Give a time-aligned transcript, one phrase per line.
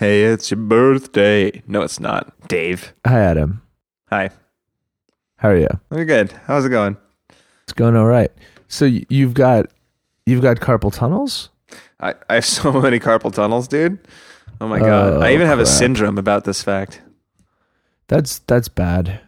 [0.00, 1.62] Hey, it's your birthday.
[1.66, 2.32] No, it's not.
[2.48, 2.94] Dave.
[3.06, 3.60] Hi, Adam.
[4.08, 4.30] Hi.
[5.36, 5.68] How are you?
[5.90, 6.32] We're good.
[6.46, 6.96] How's it going?
[7.64, 8.30] It's going all right.
[8.66, 9.66] So y- you've got
[10.24, 11.50] you've got carpal tunnels.
[12.00, 13.98] I, I have so many carpal tunnels, dude.
[14.58, 15.12] Oh my god.
[15.12, 15.76] Oh, I even have a crap.
[15.76, 17.02] syndrome about this fact.
[18.08, 19.20] That's that's bad.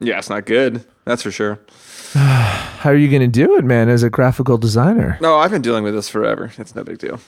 [0.00, 0.84] Yeah, it's not good.
[1.04, 1.60] That's for sure.
[2.14, 3.88] How are you going to do it, man?
[3.88, 5.16] As a graphical designer?
[5.20, 6.50] No, I've been dealing with this forever.
[6.58, 7.20] It's no big deal.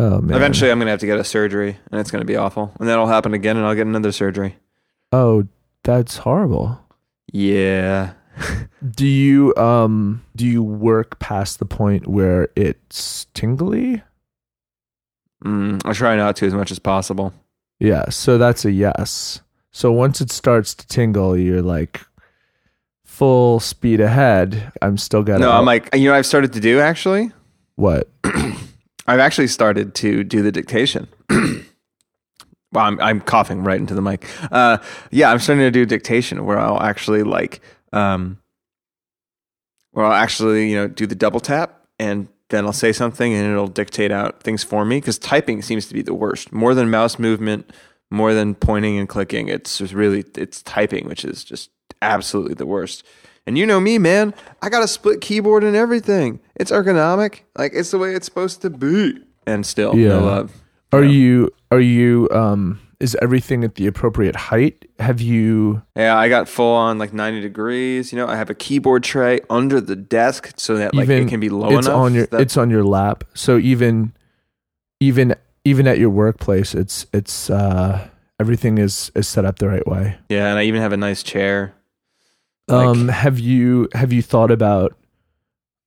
[0.00, 0.34] Oh man.
[0.34, 2.72] Eventually, I'm going to have to get a surgery, and it's going to be awful.
[2.80, 4.56] And that'll happen again, and I'll get another surgery.
[5.12, 5.46] Oh,
[5.84, 6.80] that's horrible.
[7.30, 8.14] Yeah.
[8.90, 14.02] Do you um do you work past the point where it's tingly?
[15.44, 17.34] Mm, I try not to as much as possible.
[17.78, 19.42] Yeah, so that's a yes.
[19.70, 22.00] So once it starts to tingle, you're like
[23.04, 24.72] full speed ahead.
[24.80, 27.32] I'm still gonna No, I'm like, you know, what I've started to do actually.
[27.76, 28.08] what?
[29.06, 31.08] I've actually started to do the dictation.
[31.30, 34.26] well, I'm I'm coughing right into the mic.
[34.50, 34.78] Uh,
[35.10, 37.60] yeah, I'm starting to do dictation where I'll actually like,
[37.92, 38.38] um,
[39.92, 43.50] where I'll actually you know do the double tap and then I'll say something and
[43.50, 46.52] it'll dictate out things for me because typing seems to be the worst.
[46.52, 47.70] More than mouse movement,
[48.10, 49.48] more than pointing and clicking.
[49.48, 51.70] It's really it's typing, which is just
[52.02, 53.04] absolutely the worst.
[53.46, 54.34] And you know me, man.
[54.62, 56.40] I got a split keyboard and everything.
[56.56, 57.40] It's ergonomic.
[57.56, 59.18] Like it's the way it's supposed to be.
[59.46, 60.08] And still, Yeah.
[60.10, 60.52] no love.
[60.92, 61.10] Are Yeah.
[61.10, 64.84] you are you um is everything at the appropriate height?
[64.98, 68.12] Have you Yeah, I got full on like 90 degrees.
[68.12, 71.30] You know, I have a keyboard tray under the desk so that like even it
[71.30, 71.98] can be low it's enough.
[71.98, 73.24] on your that- it's on your lap.
[73.34, 74.12] So even
[75.00, 78.06] even even at your workplace it's it's uh
[78.38, 80.18] everything is is set up the right way.
[80.28, 81.72] yeah, and I even have a nice chair.
[82.68, 84.96] Like- um have you have you thought about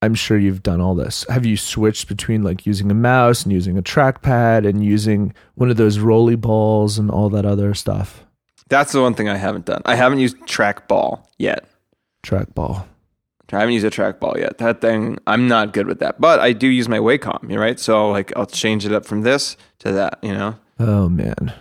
[0.01, 1.25] I'm sure you've done all this.
[1.29, 5.69] Have you switched between like using a mouse and using a trackpad and using one
[5.69, 8.25] of those rolly balls and all that other stuff?
[8.67, 9.81] That's the one thing I haven't done.
[9.85, 11.69] I haven't used trackball yet.
[12.21, 12.85] Trackball.
[13.53, 14.57] I haven't used a trackball yet.
[14.57, 16.19] That thing, I'm not good with that.
[16.19, 17.79] But I do use my Wacom, you right?
[17.79, 20.55] So like I'll change it up from this to that, you know?
[20.79, 21.53] Oh man.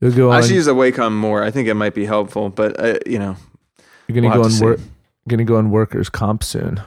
[0.00, 1.42] You'll go I should use a Wacom more.
[1.42, 3.36] I think it might be helpful, but uh, you know,
[4.08, 4.80] you're gonna we'll go on work
[5.28, 6.80] gonna go on workers comp soon.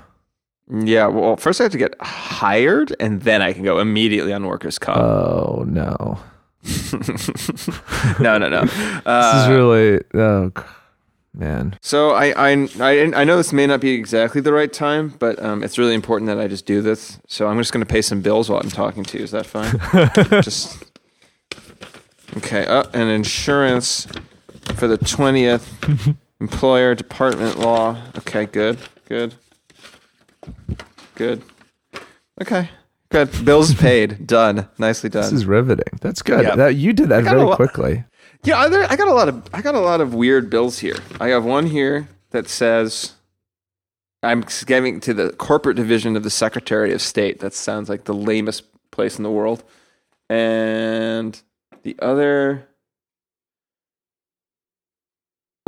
[0.70, 1.06] yeah.
[1.08, 4.80] Well, first I have to get hired, and then I can go immediately on workers'
[4.80, 4.98] comp.
[4.98, 6.20] Oh no.
[8.20, 8.62] no, no, no.
[8.66, 10.52] This Uh, is really oh
[11.34, 11.76] man.
[11.82, 15.42] so I, I, I, I know this may not be exactly the right time, but
[15.42, 17.20] um, it's really important that I just do this.
[17.28, 19.24] So I'm just going to pay some bills while I'm talking to you.
[19.24, 19.80] Is that fine?
[20.44, 20.84] just
[22.38, 22.66] okay.
[22.68, 24.08] Uh, and insurance
[24.76, 25.68] for the twentieth.
[26.42, 28.02] Employer department law.
[28.18, 29.36] Okay, good, good,
[31.16, 31.44] good.
[32.42, 32.70] Okay,
[33.10, 33.30] good.
[33.46, 34.26] Bills paid.
[34.26, 34.68] Done.
[34.80, 35.22] Nicely done.
[35.24, 36.00] This is riveting.
[36.02, 36.44] That's good.
[36.44, 36.56] Yeah.
[36.56, 38.04] That you did that very lot- quickly.
[38.44, 40.98] Yeah, there, I got a lot of I got a lot of weird bills here.
[41.20, 43.14] I have one here that says
[44.24, 47.40] I'm giving to the corporate division of the Secretary of State.
[47.42, 49.64] That sounds like the lamest place in the world.
[50.28, 51.40] And
[51.84, 52.68] the other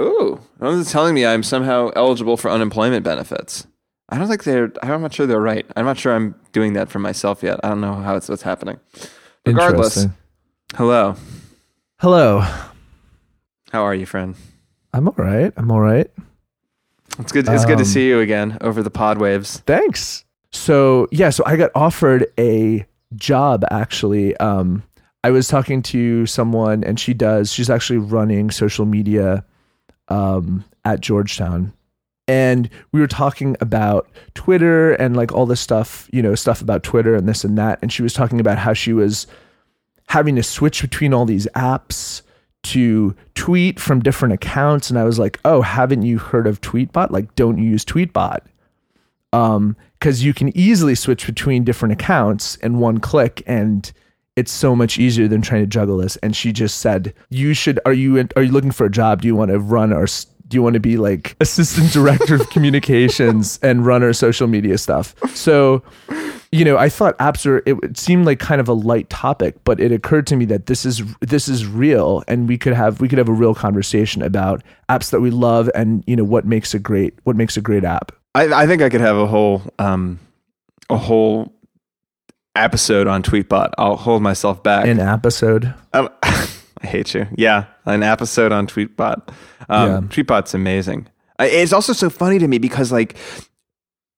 [0.03, 3.65] Ooh, one's telling me I'm somehow eligible for unemployment benefits.
[4.09, 5.65] I don't think they're I'm not sure they're right.
[5.75, 7.59] I'm not sure I'm doing that for myself yet.
[7.63, 8.79] I don't know how it's what's happening.
[9.45, 10.07] Regardless,
[10.75, 11.15] hello.
[11.99, 12.39] Hello.
[13.71, 14.35] How are you, friend?
[14.93, 15.51] I'm all right.
[15.57, 16.11] I'm all right.
[17.19, 17.47] It's good.
[17.47, 19.59] It's good to Um, see you again over the pod waves.
[19.65, 20.25] Thanks.
[20.51, 22.85] So yeah, so I got offered a
[23.15, 24.35] job actually.
[24.37, 24.83] Um,
[25.23, 27.51] I was talking to someone and she does.
[27.51, 29.45] She's actually running social media
[30.09, 31.73] um, at Georgetown,
[32.27, 36.83] and we were talking about Twitter and like all this stuff, you know, stuff about
[36.83, 37.79] Twitter and this and that.
[37.81, 39.27] And she was talking about how she was
[40.07, 42.21] having to switch between all these apps
[42.63, 47.11] to tweet from different accounts and I was like, "Oh, haven't you heard of Tweetbot?
[47.11, 48.39] Like don't use Tweetbot."
[49.33, 53.91] Um cuz you can easily switch between different accounts in one click and
[54.35, 57.79] it's so much easier than trying to juggle this and she just said, "You should
[57.85, 59.21] are you are you looking for a job?
[59.21, 62.49] Do you want to run or do you want to be like assistant director of
[62.49, 65.83] communications and run our social media stuff?" So
[66.53, 67.63] you know, I thought apps are.
[67.65, 70.67] It would seem like kind of a light topic, but it occurred to me that
[70.67, 74.21] this is this is real, and we could have we could have a real conversation
[74.21, 77.61] about apps that we love, and you know what makes a great what makes a
[77.61, 78.11] great app.
[78.35, 80.19] I, I think I could have a whole um,
[80.91, 81.51] a whole
[82.55, 83.71] episode on Tweetbot.
[83.77, 84.85] I'll hold myself back.
[84.87, 87.27] An episode, Um, I hate you.
[87.35, 89.29] Yeah, an episode on Tweetbot.
[89.69, 89.99] Um, Yeah.
[90.09, 91.07] Tweetbot's amazing.
[91.39, 93.15] It's also so funny to me because like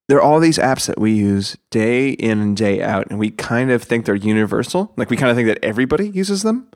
[0.07, 3.31] there are all these apps that we use day in and day out, and we
[3.31, 4.93] kind of think they're universal.
[4.97, 6.67] Like we kind of think that everybody uses them,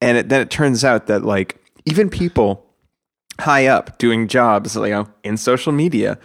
[0.00, 2.66] and it, then it turns out that like even people
[3.40, 6.18] high up doing jobs, you know, in social media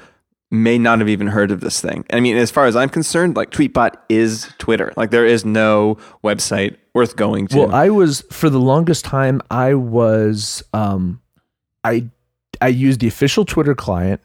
[0.51, 2.05] may not have even heard of this thing.
[2.11, 4.93] I mean, as far as I'm concerned, like Tweetbot is Twitter.
[4.95, 7.59] Like there is no website worth going to.
[7.59, 9.41] Well, I was for the longest time.
[9.49, 11.21] I was um,
[11.83, 12.09] I
[12.61, 14.21] I used the official Twitter client.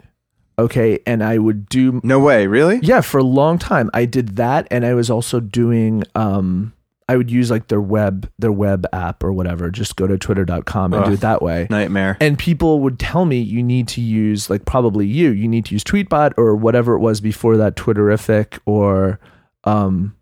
[0.58, 2.80] Okay, and I would do no way, really?
[2.82, 3.88] yeah for a long time.
[3.94, 6.74] I did that, and I was also doing um,
[7.10, 9.68] I would use like their web their web app or whatever.
[9.68, 11.66] Just go to twitter.com and do it that way.
[11.68, 12.16] Nightmare.
[12.20, 15.74] And people would tell me you need to use like probably you you need to
[15.74, 19.18] use Tweetbot or whatever it was before that Twitterrific or
[19.64, 20.14] um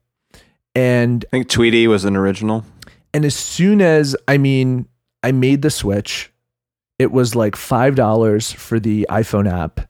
[0.74, 2.64] and I think Tweetie was an original.
[3.12, 4.88] and as soon as I mean
[5.22, 6.32] I made the switch
[6.98, 9.80] it was like $5 for the iPhone app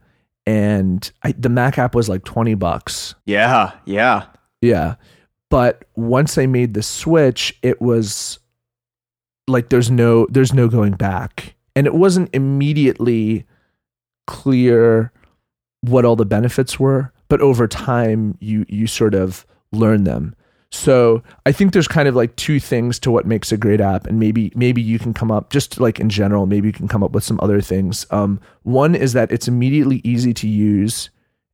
[0.47, 3.15] and I, the Mac app was like 20 bucks.
[3.25, 4.25] Yeah, yeah.
[4.61, 4.97] Yeah.
[5.51, 8.39] But once I made the switch, it was
[9.47, 11.55] like there's no there's no going back.
[11.75, 13.47] And it wasn't immediately
[14.27, 15.13] clear
[15.81, 20.35] what all the benefits were, but over time you you sort of learn them.
[20.71, 24.07] So I think there's kind of like two things to what makes a great app,
[24.07, 27.03] and maybe maybe you can come up just like in general, maybe you can come
[27.03, 28.07] up with some other things.
[28.11, 31.09] Um, one is that it's immediately easy to use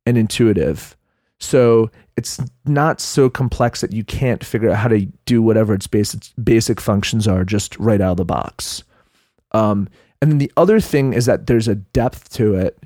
[0.05, 0.97] and intuitive.
[1.39, 5.87] So it's not so complex that you can't figure out how to do whatever its
[5.87, 8.83] basic basic functions are just right out of the box.
[9.51, 9.89] Um,
[10.21, 12.79] and then the other thing is that there's a depth to it.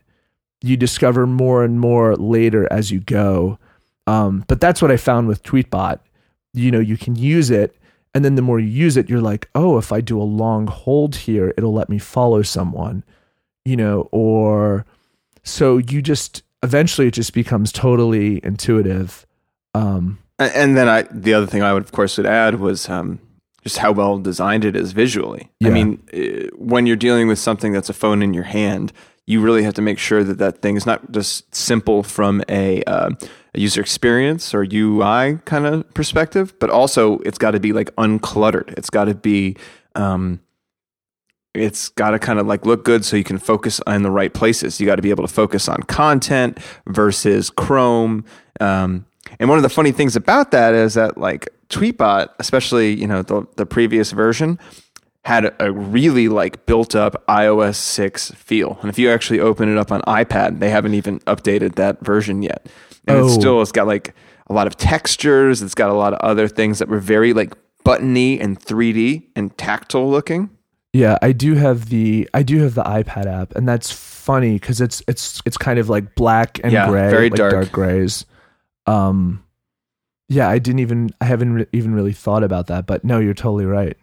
[0.62, 3.60] You discover more and more later as you go.
[4.08, 6.00] Um, but that's what I found with Tweetbot.
[6.54, 7.78] You know, you can use it,
[8.16, 10.66] and then the more you use it, you're like, oh, if I do a long
[10.66, 13.04] hold here, it'll let me follow someone.
[13.64, 14.86] You know, or
[15.44, 19.26] so you just eventually it just becomes totally intuitive.
[19.74, 23.20] Um, And then I, the other thing I would, of course, would add was um,
[23.64, 25.52] just how well designed it is visually.
[25.64, 28.94] I mean, eh, when you're dealing with something that's a phone in your hand,
[29.28, 32.84] you really have to make sure that that thing is not just simple from a,
[32.86, 33.12] uh,
[33.54, 37.94] a user experience or UI kind of perspective, but also it's got to be like
[37.96, 38.74] uncluttered.
[38.78, 39.56] It's got to be,
[39.96, 40.40] um,
[41.54, 44.34] it's got to kind of like look good so you can focus on the right
[44.34, 44.80] places.
[44.80, 46.58] You got to be able to focus on content
[46.88, 48.24] versus Chrome.
[48.60, 49.06] Um,
[49.40, 53.22] and one of the funny things about that is that like Tweetbot, especially you know
[53.22, 54.60] the the previous version,
[55.26, 58.78] had a really like built up iOS six feel.
[58.82, 62.42] And if you actually open it up on iPad, they haven't even updated that version
[62.42, 62.68] yet.
[63.08, 63.26] And Oh.
[63.26, 64.14] it's still it's got like
[64.48, 65.62] a lot of textures.
[65.62, 67.54] It's got a lot of other things that were very like
[67.84, 70.50] buttony and 3D and tactile looking.
[70.94, 74.82] Yeah, I do have the I do have the iPad app, and that's funny because
[74.82, 77.72] it's it's it's kind of like black and Yeah, gray, very like dark.
[77.72, 78.26] grays.
[78.88, 79.44] Um,
[80.30, 83.34] yeah, I didn't even I haven't re- even really thought about that, but no, you're
[83.36, 83.98] totally right.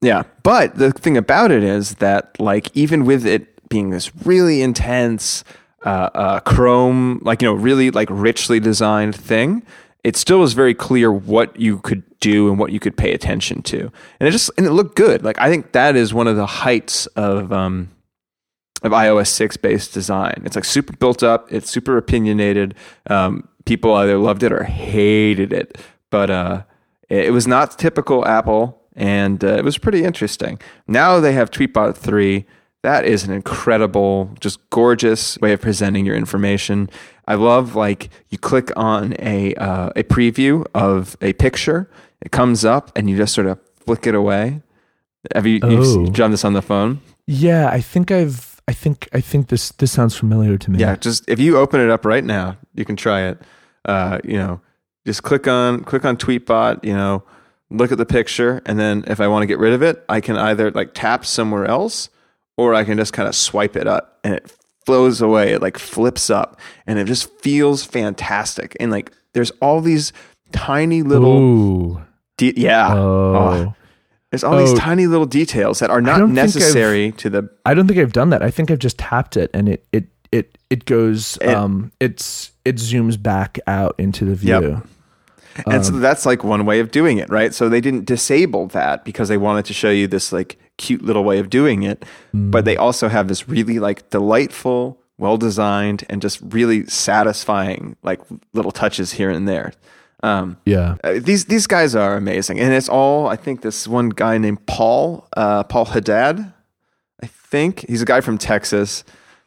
[0.00, 0.22] Yeah.
[0.42, 5.44] But the thing about it is that, like, even with it being this really intense,
[5.86, 9.62] uh, uh, Chrome, like, you know, really like richly designed thing,
[10.04, 13.62] it still was very clear what you could do and what you could pay attention
[13.62, 13.92] to.
[14.18, 15.24] And it just, and it looked good.
[15.24, 17.90] Like, I think that is one of the heights of, um,
[18.82, 20.42] of iOS 6 based design.
[20.44, 22.74] It's like super built up, it's super opinionated.
[23.08, 25.78] Um, people either loved it or hated it.
[26.10, 26.62] But uh,
[27.08, 30.60] it, was not typical Apple, and uh, it was pretty interesting.
[30.86, 32.44] Now they have Tweetbot 3.
[32.82, 36.90] That is an incredible, just gorgeous way of presenting your information.
[37.28, 41.88] I love like you click on a uh, a preview of a picture,
[42.20, 44.62] it comes up, and you just sort of flick it away.
[45.34, 46.06] Have you you've Oh.
[46.06, 47.00] done this on the phone?
[47.26, 50.80] Yeah, I think I've I think I think this this sounds familiar to me.
[50.80, 53.40] Yeah, just if you open it up right now, you can try it.
[53.84, 54.60] Uh, you know,
[55.06, 56.84] just click on click on Tweetbot.
[56.84, 57.22] You know,
[57.70, 60.20] look at the picture, and then if I want to get rid of it, I
[60.20, 62.08] can either like tap somewhere else,
[62.56, 64.52] or I can just kind of swipe it up, and it
[64.86, 65.52] flows away.
[65.52, 68.76] It like flips up, and it just feels fantastic.
[68.80, 70.12] And like, there's all these
[70.52, 72.02] tiny little,
[72.36, 73.34] de- yeah, Oh.
[73.36, 73.74] Oh.
[74.30, 74.76] there's all these Oh.
[74.76, 77.98] tiny little details that are not don't think I've- necessary to the I don't think
[77.98, 78.42] I've done that.
[78.42, 82.52] I think I've just tapped it and it it it it goes It- um it's
[82.64, 84.50] it zooms back out into the view.
[84.60, 84.86] Yep.
[85.66, 87.52] And Um, so that's like one way of doing it, right?
[87.52, 91.24] So they didn't disable that because they wanted to show you this like cute little
[91.24, 96.20] way of doing it, but they also have this really like delightful, well designed, and
[96.22, 98.20] just really satisfying like
[98.52, 99.72] little touches here and there.
[100.24, 100.96] Um, Yeah.
[101.04, 104.66] uh, these these guys are amazing, and it's all I think this one guy named
[104.66, 106.52] Paul uh, Paul Haddad.
[107.22, 109.04] I think he's a guy from Texas.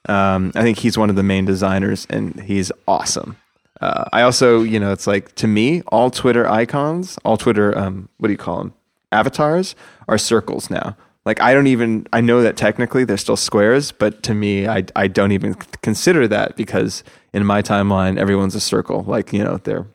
[0.08, 3.38] Um, I think he's one of the main designers, and he's awesome.
[3.82, 8.08] Uh, I also, you know, it's like to me, all Twitter icons, all Twitter, um,
[8.20, 8.74] what do you call them?
[9.12, 9.76] Avatars
[10.08, 10.96] are circles now.
[11.26, 14.84] Like I don't even, I know that technically they're still squares, but to me, I,
[14.96, 17.04] I don't even consider that because
[17.34, 19.04] in my timeline, everyone's a circle.
[19.04, 19.88] Like, you know, they're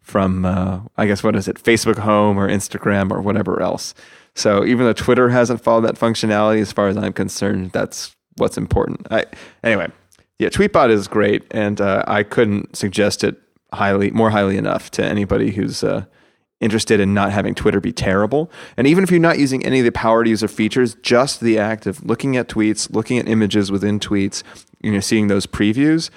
[0.00, 1.62] from, uh, I guess, what is it?
[1.62, 3.94] Facebook home or Instagram or whatever else.
[4.34, 8.56] So even though Twitter hasn't followed that functionality, as far as I'm concerned, that's what's
[8.56, 9.06] important.
[9.10, 9.26] I,
[9.62, 9.88] anyway,
[10.38, 13.36] yeah, Tweetbot is great, and uh, I couldn't suggest it
[13.72, 16.04] highly, more highly enough to anybody who's uh,
[16.60, 18.50] interested in not having Twitter be terrible.
[18.76, 21.86] And even if you're not using any of the powered user features, just the act
[21.86, 24.42] of looking at tweets, looking at images within tweets,
[24.82, 26.10] you know, seeing those previews,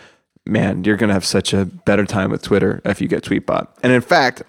[0.46, 3.68] man, you're going to have such a better time with Twitter if you get Tweetbot.
[3.84, 4.42] And in fact,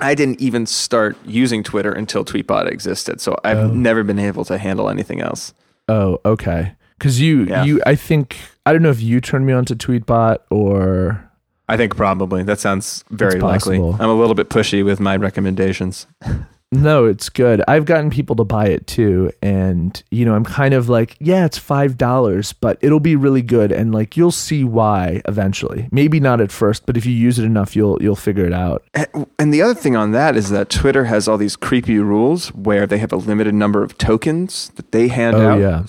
[0.00, 3.68] I didn't even start using Twitter until Tweetbot existed, so I've Oh.
[3.70, 5.52] never been able to handle anything else.
[5.88, 6.72] Oh, okay.
[6.98, 7.64] Because you, Yeah.
[7.64, 11.29] you, I think I don't know if you turned me on to Tweetbot or
[11.70, 13.76] I think probably that sounds very likely.
[13.78, 16.06] I'm a little bit pushy with my recommendations.
[16.72, 17.04] no.
[17.06, 17.62] It's good.
[17.66, 21.44] I've gotten people to buy it too, and you know, I'm kind of like, yeah,
[21.44, 25.88] it's five dollars, but it'll be really good, and like you'll see why eventually.
[25.90, 28.84] Maybe not at first, but if you use it enough, you'll you'll figure it out.
[28.94, 32.48] And- And the other thing on that is that Twitter has all these creepy rules
[32.54, 35.58] where they have a limited number of tokens that they hand Oh, out.
[35.60, 35.82] yeah.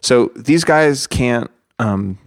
[0.00, 2.18] So these guys can't um,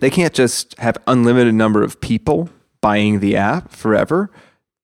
[0.00, 2.48] they can't just have unlimited number of people
[2.80, 4.30] buying the app forever.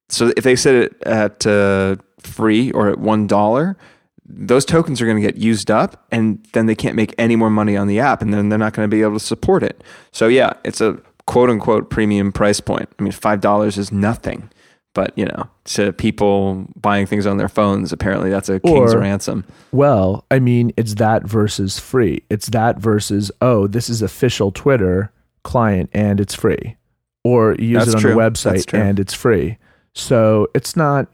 [0.09, 3.77] So if they set it at uh, free or at one dollar,
[4.25, 7.51] those tokens are going to get used up, and then they can't make any more
[7.51, 9.83] money on the app, and then they're not going to be able to support it.
[10.13, 12.89] So yeah, it's a quote unquote premium price point.
[12.99, 14.51] I mean, five dollars is nothing,
[14.95, 18.99] but you know, to people buying things on their phones, apparently that's a king's Or-
[19.01, 19.45] ransom.
[19.73, 22.23] Well, I mean, it's that versus free.
[22.31, 26.77] It's that versus oh, this is official Twitter client and it's free,
[27.25, 28.11] or you use That's it on true.
[28.13, 29.59] the website and it's free.
[29.95, 31.09] So it's not,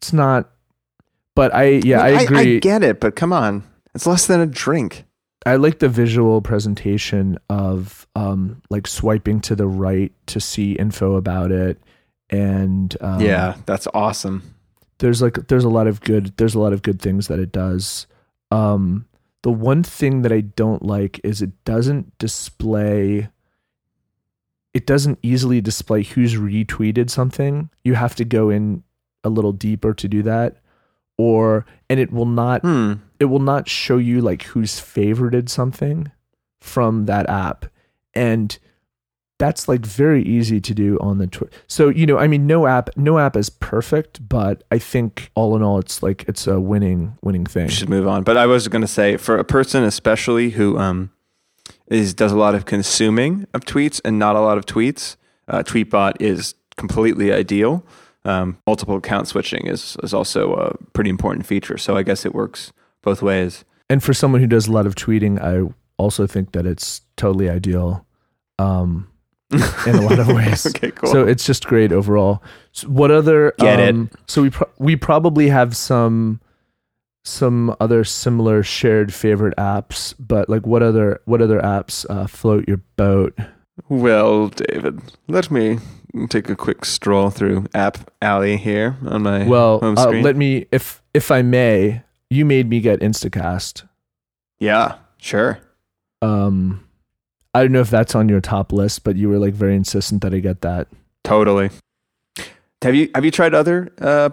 [0.00, 0.50] it's not.
[1.34, 2.56] But I yeah I, mean, agree.
[2.56, 3.62] I get it, but come on,
[3.94, 5.04] it's less than a drink.
[5.44, 11.14] I like the visual presentation of um like swiping to the right to see info
[11.16, 11.78] about it,
[12.30, 14.42] and um, yeah, that's awesome.
[14.98, 17.52] there's like there's a lot of good there's a lot of good things that it
[17.52, 18.06] does
[18.50, 19.04] um
[19.42, 23.28] the one thing that i don't like is it doesn't display
[24.74, 28.82] it doesn't easily display who's retweeted something you have to go in
[29.24, 30.56] a little deeper to do that
[31.18, 32.94] or and it will not Hmm.
[33.20, 36.10] it will not show you like who's favorited something
[36.60, 37.66] from that app
[38.14, 38.58] and
[39.38, 41.54] that's like very easy to do on the Twitter.
[41.66, 45.56] So you know, I mean, no app, no app is perfect, but I think all
[45.56, 47.66] in all, it's like it's a winning, winning thing.
[47.66, 48.22] We should move on.
[48.22, 51.10] But I was going to say, for a person especially who um,
[51.88, 55.16] is does a lot of consuming of tweets and not a lot of tweets,
[55.48, 57.84] uh, Tweetbot is completely ideal.
[58.24, 61.78] Um, multiple account switching is is also a pretty important feature.
[61.78, 63.64] So I guess it works both ways.
[63.88, 67.48] And for someone who does a lot of tweeting, I also think that it's totally
[67.48, 68.04] ideal.
[68.58, 69.08] Um,
[69.52, 70.66] in a lot of ways.
[70.66, 71.10] okay, cool.
[71.10, 72.42] So it's just great overall.
[72.72, 73.90] So what other Get it.
[73.94, 76.40] um, So we pro- we probably have some
[77.24, 82.66] some other similar shared favorite apps, but like what other what other apps uh, float
[82.68, 83.36] your boat?
[83.88, 85.78] Well, David, let me
[86.28, 90.66] take a quick stroll through App Alley here on my Well, home uh, let me
[90.72, 93.86] if if I may, you made me get Instacast.
[94.58, 95.58] yeah, sure.
[96.22, 96.85] Um,
[97.56, 100.20] I don't know if that's on your top list, but you were like very insistent
[100.22, 100.88] that I get that.
[101.24, 101.70] Totally.
[102.82, 104.28] Have you have you tried other uh,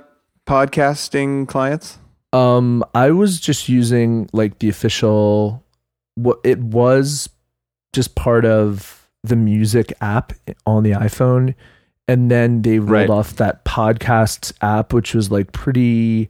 [0.46, 1.98] podcasting clients?
[2.34, 5.64] Um, I was just using like the official.
[6.16, 7.30] What it was
[7.94, 10.34] just part of the music app
[10.66, 11.56] on the iPhone,
[12.08, 13.10] and then they rolled Right.
[13.10, 16.30] off that podcasts app, which was like pretty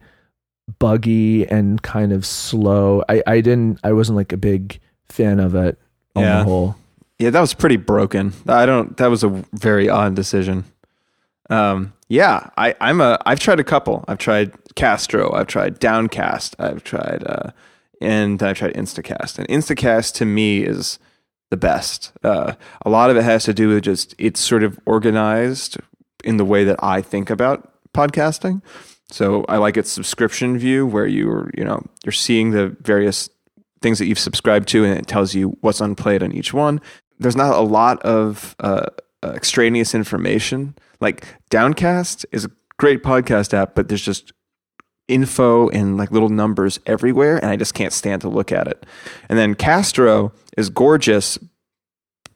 [0.80, 3.04] buggy and kind of slow.
[3.10, 3.80] I I didn't.
[3.84, 5.78] I wasn't like a big fan of it
[6.16, 6.38] on Yeah.
[6.40, 6.76] the whole.
[7.20, 8.34] Yeah, that was pretty broken.
[8.48, 8.98] I don't.
[8.98, 10.66] That was a very odd decision.
[11.50, 13.20] Um, yeah, I, I'm a.
[13.26, 14.04] I've tried a couple.
[14.08, 15.32] I've tried Castro.
[15.34, 16.56] I've tried Downcast.
[16.60, 17.52] I've tried, uh,
[18.02, 19.40] and I've tried Instacast.
[19.40, 21.00] And Instacast to me is
[21.50, 22.12] the best.
[22.24, 22.54] Uh,
[22.84, 25.78] a lot of it has to do with just it's sort of organized
[26.24, 28.62] in the way that I think about podcasting.
[29.12, 33.30] So I like its subscription view where you're, you know, you're seeing the various
[33.84, 36.82] things that you've subscribed to and it tells you what's unplayed on each one.
[37.24, 38.86] There's not a lot of uh,
[39.24, 40.76] uh, extraneous information.
[41.00, 44.34] Like Downcast is a great podcast app, but there's just
[45.08, 48.86] info and like little numbers everywhere, and I just can't stand to look at it.
[49.30, 51.38] And then Castro is gorgeous,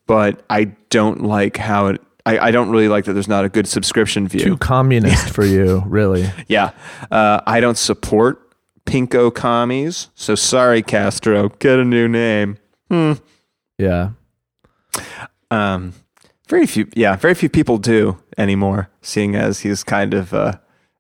[0.06, 2.02] but I don't like how it.
[2.26, 4.42] I, I don't really like that there's not a good subscription view.
[4.42, 6.30] Too communist for you, really.
[6.48, 6.72] Yeah.
[7.10, 8.42] Uh, I don't support
[8.86, 10.10] pinko commies.
[10.16, 11.50] So sorry, Castro.
[11.60, 12.58] Get a new name.
[12.90, 13.14] Hmm.
[13.78, 14.12] Yeah.
[15.52, 15.94] Um,
[16.48, 20.54] very few, yeah, very few people do anymore, seeing as he's kind of uh,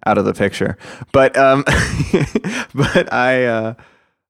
[0.05, 0.77] out of the picture.
[1.11, 1.63] But um,
[2.73, 3.73] but I, uh,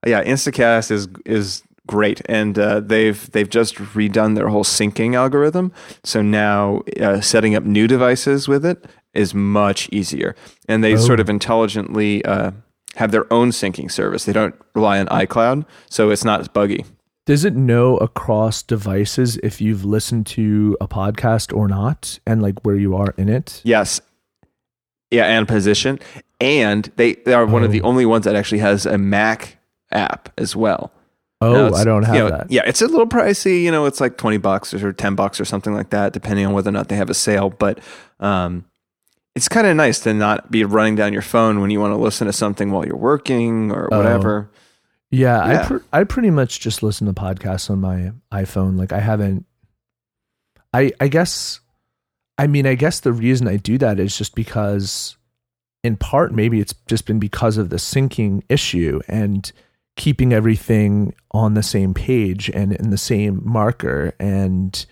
[0.06, 5.72] yeah, Instacast is is great, and uh, they've they've just redone their whole syncing algorithm.
[6.04, 10.36] So now uh, setting up new devices with it is much easier,
[10.68, 10.98] and they Oh.
[10.98, 12.52] sort of intelligently uh,
[12.96, 14.26] have their own syncing service.
[14.26, 16.86] They don't rely on iCloud, so it's not as buggy.
[17.28, 22.66] Does it know across devices if you've listened to a podcast or not and like
[22.66, 23.62] where you are in it?
[23.64, 24.02] Yes.
[25.12, 26.00] Yeah, and position.
[26.40, 27.88] And they, they are one of the Oh.
[27.90, 29.58] only ones that actually has a Mac
[29.92, 30.92] app as well.
[31.40, 32.50] Oh, I don't have you know, that.
[32.50, 33.62] Yeah, it's a little pricey.
[33.62, 36.54] You know, it's like 20 bucks or 10 bucks or something like that, depending on
[36.54, 37.50] whether or not they have a sale.
[37.52, 37.80] But
[38.20, 38.66] um,
[39.36, 41.98] it's kind of nice to not be running down your phone when you want to
[41.98, 44.48] listen to something while you're working or Oh.
[45.10, 45.54] Whatever.
[45.56, 48.78] Yeah, I pr- I pretty much just listen to podcasts on my iPhone.
[48.78, 49.46] Like I haven't
[50.74, 51.60] I I guess
[52.38, 55.18] I mean I guess the reason I do that is just because
[55.84, 59.52] in part maybe it's just been because of the syncing issue and
[59.96, 64.86] keeping everything on the same page and in the same marker and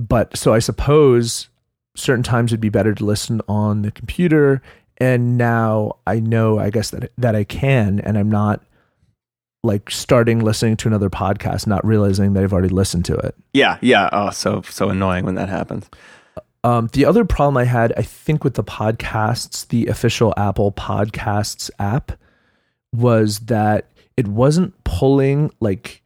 [0.00, 1.48] but so I suppose
[1.94, 4.62] certain times it'd be better to listen on the computer
[4.98, 8.62] and now I know I guess that that I can and I'm not
[9.62, 13.34] like starting listening to another podcast not realizing that I've already listened to it.
[13.52, 14.08] Yeah, yeah.
[14.12, 15.88] Oh, so so annoying when that happens.
[16.62, 21.70] Um, the other problem I had, I think, with the podcasts, the official Apple Podcasts
[21.78, 22.12] app,
[22.92, 26.02] was that it wasn't pulling like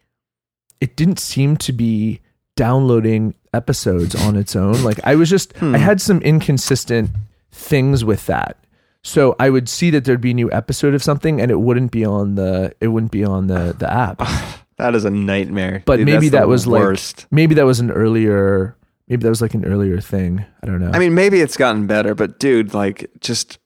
[0.80, 2.20] it didn't seem to be
[2.56, 4.82] downloading episodes on its own.
[4.82, 7.10] Like I was just I had some inconsistent
[7.50, 8.58] things with that.
[9.04, 11.92] So I would see that there'd be a new episode of something and it wouldn't
[11.92, 14.20] be on the it wouldn't be on the the app.
[14.76, 15.84] That is a nightmare.
[15.86, 17.18] But Dude, maybe that was worst.
[17.18, 18.76] like maybe that was an earlier
[19.08, 20.44] maybe that was like an earlier thing.
[20.62, 20.90] I don't know.
[20.92, 23.58] I mean, maybe it's gotten better, but dude, like just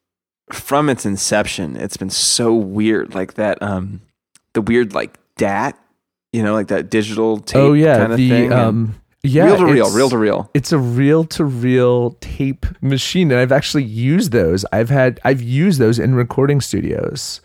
[0.53, 3.15] from its inception, it's been so weird.
[3.15, 4.03] Like that, um,
[4.53, 5.79] the weird like DAT,
[6.33, 7.57] you know, like that digital tape.
[7.57, 8.53] oh yeah, kind of the thing.
[8.53, 10.51] um yeah, reel to reel, reel to reel.
[10.55, 14.65] It's a reel to reel tape machine, and I've actually used those.
[14.73, 17.41] I've had I've used those in recording studios.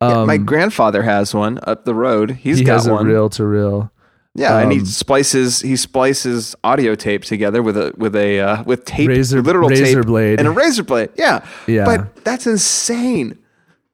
[0.00, 2.30] Yeah, Um, my grandfather has one up the road.
[2.30, 3.04] He's he got has one.
[3.04, 3.90] a reel to reel.
[4.34, 8.62] yeah, and he um, splices he splices audio tape together with a with a uh,
[8.64, 10.38] with tape Razor- literal razor tape blade.
[10.38, 11.10] and a razor blade.
[11.16, 11.84] Yeah, Yeah.
[11.84, 13.38] but that's insane.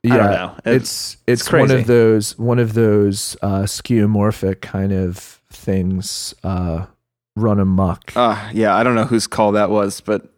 [0.02, 0.54] Yeah, I don't know.
[0.66, 6.84] It's it's, it's one of those one of those uh, skeuomorphic kind of things uh,
[7.36, 8.12] run amok.
[8.16, 10.28] Uh, yeah, I don't know whose call that was, but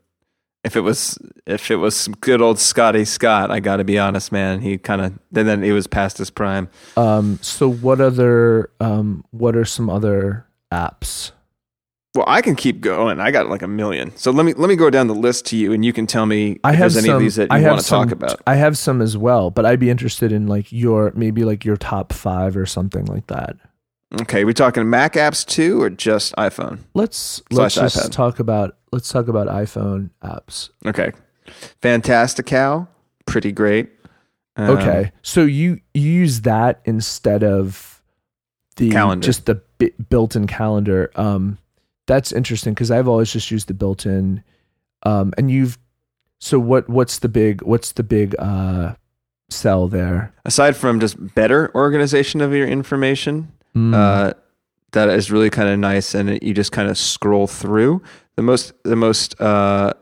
[0.65, 4.33] if it was if it was good old Scotty Scott, I got to be honest,
[4.33, 4.61] man.
[4.61, 6.69] He kind of then then he was past his prime.
[6.97, 11.31] Um, so what other um, what are some other apps?
[12.17, 13.21] Well, I can keep going.
[13.21, 14.17] I got like a million.
[14.17, 16.27] So let me let me go down the list to you, and you can tell
[16.27, 18.11] me I if have there's any some, of these that I you want to talk
[18.11, 18.41] about.
[18.47, 21.77] I have some as well, but I'd be interested in like your maybe like your
[21.77, 23.57] top five or something like that.
[24.23, 26.79] Okay, we talking Mac apps too, or just iPhone?
[26.95, 28.13] Let's let's Slash just iPad.
[28.13, 30.71] talk about let's talk about iPhone apps.
[30.87, 31.13] Okay,
[31.83, 32.89] Fantastical,
[33.27, 33.91] pretty great.
[34.57, 38.03] Um, Okay, so you you use that instead of
[38.77, 39.25] the Calendar.
[39.25, 41.11] just the bi- built-in calendar.
[41.17, 41.59] Um,
[42.07, 44.43] that's interesting because I've always just used the built-in.
[45.03, 45.79] Um, and you've
[46.41, 46.89] so what?
[46.89, 47.63] What's the big?
[47.63, 48.95] What's the big uh
[49.51, 50.33] sell there?
[50.45, 53.95] aside from just better organization of your information, Mm.
[53.95, 54.33] uh,
[54.93, 58.03] that is really kind of nice, and it, you just kind of scroll through
[58.37, 59.93] the most the most uh,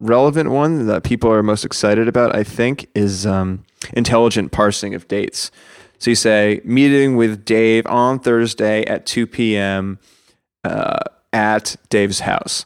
[0.00, 2.34] relevant one that people are most excited about.
[2.34, 5.50] I think is um, intelligent parsing of dates.
[5.98, 9.98] So you say meeting with Dave on Thursday at two p.m.
[10.64, 11.00] Uh,
[11.34, 12.64] at Dave's house,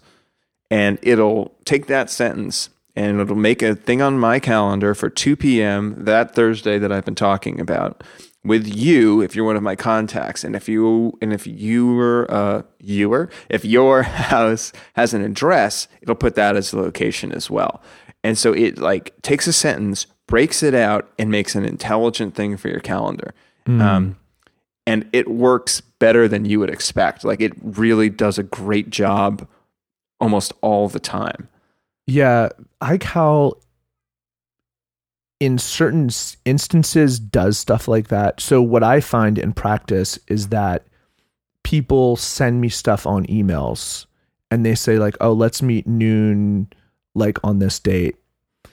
[0.70, 5.36] and it'll take that sentence and it'll make a thing on my calendar for 2
[5.36, 5.94] p.m.
[6.04, 8.02] that Thursday that I've been talking about
[8.46, 10.44] with you if you're one of my contacts.
[10.44, 15.22] And if you and if you were uh you were if your house has an
[15.22, 17.82] address it'll put that as the location as well.
[18.22, 22.56] And so it like takes a sentence breaks it out and makes an intelligent thing
[22.56, 23.34] for your calendar.
[23.66, 24.16] Um
[24.86, 27.24] and it works better than you would expect.
[27.24, 29.48] Like it really does a great job
[30.20, 31.48] almost all the time.
[32.06, 33.60] Yeah, iCal
[35.40, 36.08] in certain
[36.44, 38.40] instances does stuff like that.
[38.40, 40.86] So what I find in practice is that
[41.62, 44.06] people send me stuff on emails
[44.50, 46.68] and they say like, "Oh, let's meet noon
[47.14, 48.16] like on this date."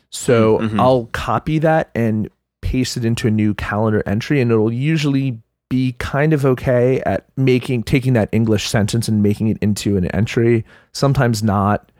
[0.09, 0.79] So Mhm.
[0.79, 2.29] I'll copy that and
[2.61, 7.25] paste it into a new calendar entry and it'll usually be kind of okay at
[7.35, 10.63] making taking that English sentence and making it into an entry.
[10.93, 11.91] Sometimes not.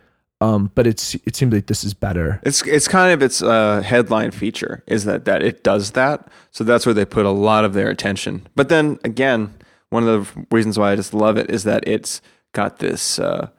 [0.44, 2.42] Um, but it's it seems like this is better.
[2.44, 6.28] It's it's kind of its uh, headline feature is that that it does that.
[6.52, 8.46] So that's where they put a lot of their attention.
[8.54, 9.54] But then again,
[9.90, 13.50] one of the reasons why I just love it is that it's got this uh,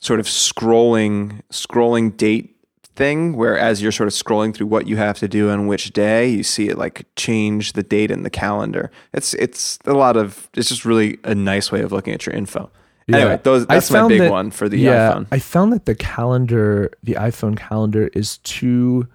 [0.00, 2.56] sort of scrolling scrolling date
[2.94, 5.92] thing where as you're sort of scrolling through what you have to do on which
[5.92, 10.16] day you see it like change the date in the calendar it's it's a lot
[10.16, 12.68] of it's just really a nice way of looking at your info
[13.08, 13.36] anyway Yeah.
[13.38, 15.94] those I that's my big that- one for the yeah, iphone I found that the
[15.94, 19.06] calendar, the iPhone calendar, is too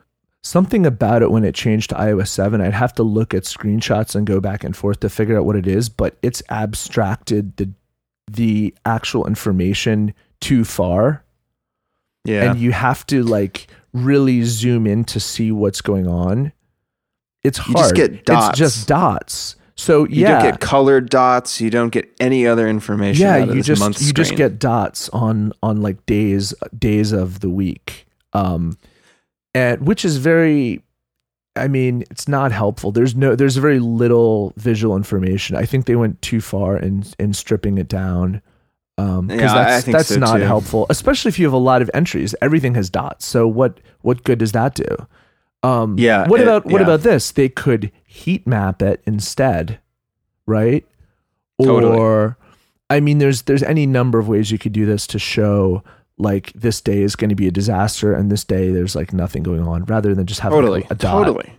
[0.41, 2.59] something about it when it changed to iOS seven.
[2.61, 5.55] I'd have to look at screenshots and go back and forth to figure out what
[5.55, 7.69] it is, but it's abstracted the
[8.31, 11.23] the actual information too far,
[12.25, 16.51] yeah and you have to like really zoom in to see what's going on.
[17.43, 17.77] It's You hard.
[17.77, 18.49] just get dots.
[18.49, 19.55] It's just dots.
[19.75, 21.59] So You yeah, don't get colored dots.
[21.59, 23.21] You don't get any other information.
[23.25, 28.05] yeah you just you just get dots on on like days days of the week
[28.33, 28.77] um
[29.55, 30.81] and which is very
[31.55, 35.95] i mean it's not helpful there's no there's very little visual information i think they
[35.95, 38.41] went too far in in stripping it down
[38.97, 40.43] um Yeah, that's think that's so not too.
[40.43, 44.23] helpful especially if you have a lot of entries everything has dots so what what
[44.23, 45.07] good does that do
[45.61, 46.87] um Yeah, what it- about what yeah.
[46.87, 49.79] about this they could heat map it instead
[50.45, 50.85] right
[51.61, 51.97] Totally.
[51.97, 52.37] or
[52.89, 55.83] I mean, there's there's any number of ways you could do this to show
[56.19, 59.41] like this day is going to be a disaster and this day there's like nothing
[59.41, 61.25] going on, rather than just having totally, like, a dot.
[61.25, 61.53] totally.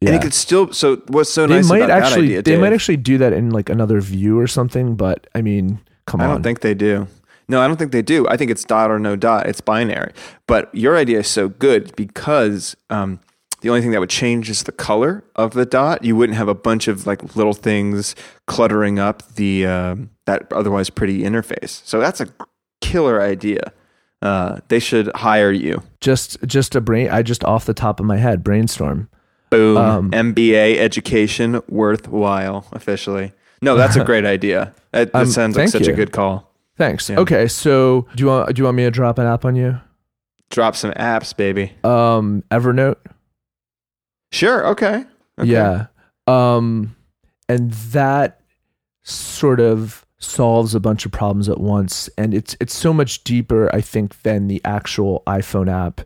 [0.00, 0.10] Yeah.
[0.10, 0.72] And it could still.
[0.72, 2.42] So what's so they nice might about actually that idea?
[2.42, 5.80] they Dave, might actually do that in like another view or something, but I mean,
[6.06, 6.30] come I on.
[6.30, 7.06] I don't think they do.
[7.48, 8.28] No, I don't think they do.
[8.28, 9.46] I think it's dot or no dot.
[9.46, 10.12] It's binary.
[10.46, 13.20] But your idea is so good because um,
[13.60, 16.04] the only thing that would change is the color of the dot.
[16.04, 18.14] You wouldn't have a bunch of like little things
[18.46, 21.82] cluttering up the um, that otherwise pretty interface.
[21.84, 22.28] So that's a
[22.80, 23.72] killer idea.
[24.20, 25.82] Uh, they should hire you.
[26.00, 29.08] just just a brain I just off the top of my head brainstorm.
[29.50, 29.76] Boom.
[29.76, 33.32] Um, MBA education worthwhile officially.
[33.62, 34.74] No, that's a great idea.
[34.92, 36.52] That, that Um, sounds like such a good call.
[36.76, 37.08] Thanks.
[37.10, 37.18] Yeah.
[37.20, 39.80] Okay, so do you want do you want me to drop an app on you?
[40.50, 41.72] Drop some apps, baby.
[41.84, 42.96] Um Evernote?
[44.30, 44.66] Sure.
[44.68, 45.04] Okay.
[45.38, 45.50] okay.
[45.50, 45.86] Yeah.
[46.26, 46.94] Um
[47.48, 48.40] and that
[49.02, 53.74] sort of solves a bunch of problems at once and it's it's so much deeper
[53.74, 56.02] I think than the actual iPhone app.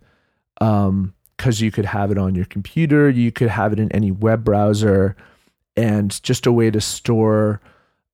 [0.61, 4.11] Um cuz you could have it on your computer, you could have it in any
[4.13, 5.17] web browser
[5.77, 7.61] and just a way to store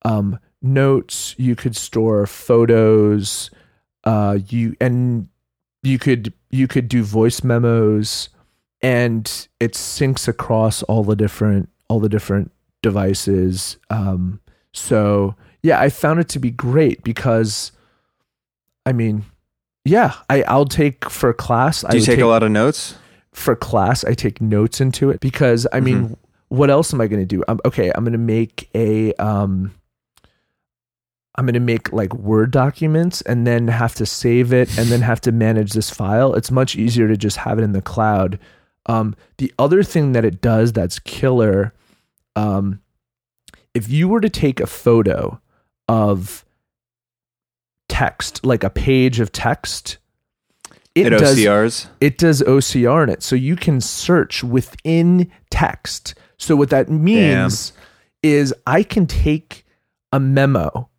[0.03, 3.51] um notes, you could store photos,
[4.05, 5.27] uh you and
[5.83, 8.29] you could you could do voice memos
[8.81, 14.39] and it syncs across all the different all the different devices um
[14.73, 17.71] so yeah i found it to be great because
[18.85, 19.23] i mean
[19.85, 22.95] yeah i i'll take for class I Do you would take, a lot of notes?
[23.33, 26.13] for class i take notes into it because i mean Mm-hmm.
[26.49, 29.73] what else am i going to do um, okay i'm going to make a um
[31.35, 35.01] i'm going to make like word documents and then have to save it and then
[35.01, 38.39] have to manage this file it's much easier to just have it in the cloud
[38.85, 41.73] um the other thing that it does that's killer
[42.35, 42.79] um
[43.73, 45.39] if you were to take a photo
[45.87, 46.45] of
[47.87, 49.97] text like a page of text
[50.95, 51.87] It, does OCRs.
[52.01, 53.23] it does OCR in it.
[53.23, 56.15] So you can search within text.
[56.37, 57.73] So what that means
[58.23, 59.65] is I can take
[60.11, 60.89] a memo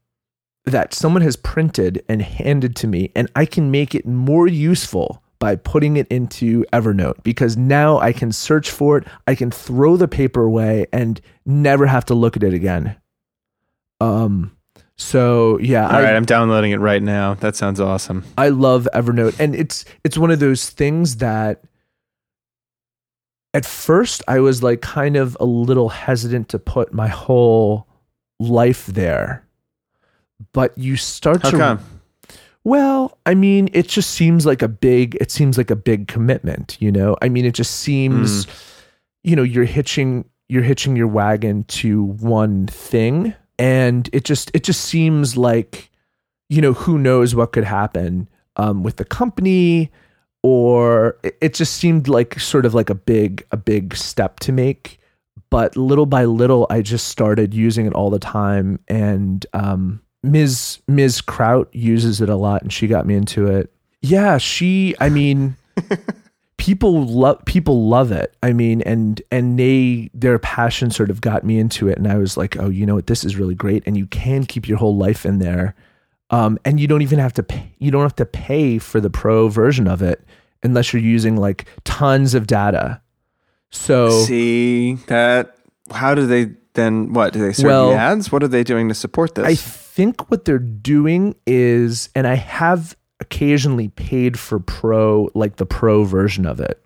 [0.65, 5.23] that someone has printed and handed to me and I can make it more useful
[5.41, 9.97] by putting it into Evernote because now I can search for it, I can throw
[9.97, 12.97] the paper away and never have to look at it again.
[14.01, 14.57] Um
[15.01, 17.33] so yeah, All right, I'm downloading it right now.
[17.35, 18.23] That sounds awesome.
[18.37, 21.65] I love Evernote, and it's it's one of those things that
[23.55, 27.89] at first I was like kind of a little hesitant to put my whole
[28.39, 29.47] life there,
[30.53, 32.00] but you start How to come?
[32.65, 36.77] Well, I mean, it just seems like a big it seems like a big commitment,
[36.81, 37.17] you know?
[37.23, 38.47] I mean, it just seems
[39.23, 43.35] you know, you're hitching you're hitching your wagon to one thing.
[43.59, 45.91] And it just it just seems like
[46.49, 49.91] you know, who knows what could happen um with the company
[50.43, 54.53] or it, it just seemed like sort of like a big a big step to
[54.53, 54.99] make.
[55.51, 58.81] But little by little I just started using it all the time.
[58.87, 60.81] And um Ms.
[60.87, 61.21] Ms.
[61.21, 63.73] Kraut uses it a lot, and she got me into it.
[64.03, 64.95] Yeah, she.
[65.01, 65.57] I mean,
[66.57, 68.37] people love people love it.
[68.43, 72.19] I mean, and and they their passion sort of got me into it, and I
[72.19, 74.79] was like, oh, you know what, this is really great, and you can keep your
[74.79, 75.75] whole life in there,
[76.31, 79.11] um, and you don't even have to pay, you don't have to pay for the
[79.11, 80.23] pro version of it
[80.63, 83.01] unless you're using like tons of data.
[83.71, 85.57] So See that?
[85.91, 87.13] How do they then?
[87.13, 88.31] What do they serve Well- the ads?
[88.33, 89.47] What are they doing to support this?
[89.47, 95.67] I think what they're doing is, and I have occasionally paid for pro, like the
[95.67, 96.83] pro version of it.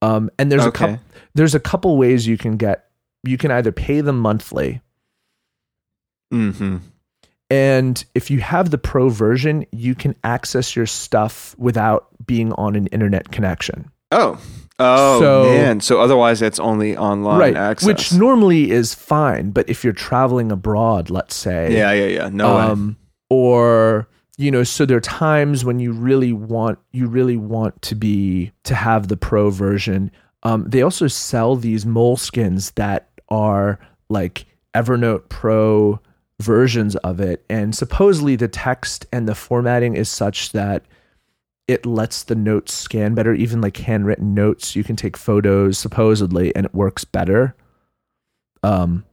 [0.00, 1.00] Um, and there's a couple,
[1.34, 2.86] there's a couple ways you can get.
[3.24, 4.80] You can either pay them monthly,
[6.32, 6.76] mm-hmm.
[7.50, 12.76] and if you have the pro version, you can access your stuff without being on
[12.76, 13.90] an internet connection.
[14.12, 14.40] Oh,
[14.78, 15.80] oh So- man!
[15.80, 17.86] So otherwise, it's only online right, access.
[17.86, 22.28] which normally is fine, but if you're traveling abroad, let's say, yeah, yeah, yeah.
[22.32, 22.96] No um,
[23.30, 27.94] or you know so there are times when you really want you really want to
[27.94, 30.10] be to have the pro version
[30.44, 36.00] um, they also sell these moleskins that are like evernote pro
[36.40, 40.84] versions of it and supposedly the text and the formatting is such that
[41.68, 46.54] it lets the notes scan better even like handwritten notes you can take photos supposedly
[46.56, 47.54] and it works better
[48.62, 49.04] um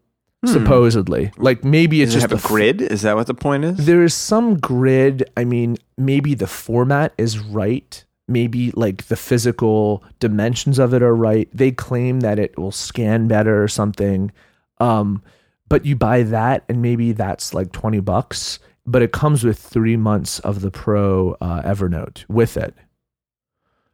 [0.44, 0.52] Hmm.
[0.52, 2.82] supposedly like maybe it's Does it just have a the f- grid?
[2.82, 3.86] Is that what the point is?
[3.86, 5.28] there is some grid.
[5.36, 8.04] I mean, maybe the format is right.
[8.28, 11.50] Maybe like the physical dimensions of it are right.
[11.52, 14.32] They claim that it will scan better or something.
[14.80, 15.24] Um,
[15.68, 19.98] but you buy that and maybe that's like 20 bucks, but it comes with three
[19.98, 22.74] months of the pro uh, Evernote with it.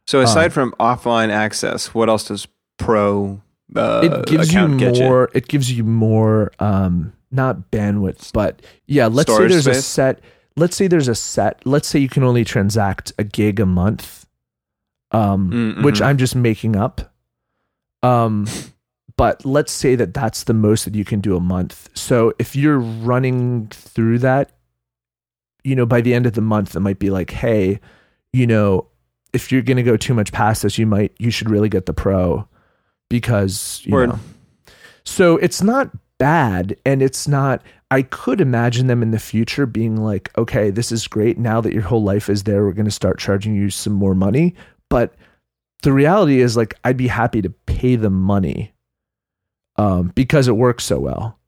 [0.06, 3.40] So aside um, from offline access, what else does Pro
[3.76, 9.32] uh, It gives you more, it gives you more, um, not bandwidth, but yeah, let's
[9.32, 10.20] Storage say there's a set,
[10.56, 14.26] let's say there's a set, let's say you can only transact a gig a month.
[15.12, 16.00] um, which.
[16.00, 17.12] I'm just making up.
[18.02, 18.46] Um,
[19.16, 21.90] but let's say that that's the most that you can do a month.
[21.94, 24.52] So if you're running through that,
[25.64, 27.80] you know, by the end of the month, it might be like, hey,
[28.32, 28.86] you know,
[29.32, 31.86] if you're going to go too much past this, you might, you should really get
[31.86, 32.46] the pro
[33.08, 34.10] because, you Word.
[34.10, 34.18] know.
[35.04, 39.96] So it's not bad and it's not, I could imagine them in the future being
[39.96, 41.38] like, okay, this is great.
[41.38, 44.14] Now that your whole life is there, we're going to start charging you some more
[44.14, 44.54] money.
[44.88, 45.14] But
[45.82, 48.72] the reality is, like, I'd be happy to pay them money
[49.76, 51.38] um, because it works so well.